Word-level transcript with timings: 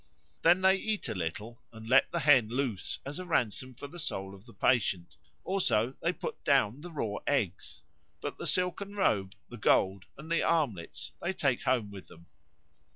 Then 0.41 0.61
they 0.61 0.77
eat 0.77 1.07
a 1.09 1.13
little 1.13 1.61
and 1.71 1.87
let 1.87 2.09
the 2.11 2.21
hen 2.21 2.49
loose 2.49 2.97
as 3.05 3.19
a 3.19 3.25
ransom 3.27 3.75
for 3.75 3.85
the 3.85 3.99
soul 3.99 4.33
of 4.33 4.47
the 4.47 4.53
patient; 4.55 5.15
also 5.43 5.93
they 6.01 6.11
put 6.11 6.43
down 6.43 6.81
the 6.81 6.89
raw 6.89 7.17
eggs; 7.27 7.83
but 8.19 8.39
the 8.39 8.47
silken 8.47 8.95
robe, 8.95 9.35
the 9.49 9.57
gold, 9.57 10.05
and 10.17 10.31
the 10.31 10.41
armlets 10.41 11.11
they 11.21 11.33
take 11.33 11.61
home 11.65 11.91
with 11.91 12.07
them. 12.07 12.25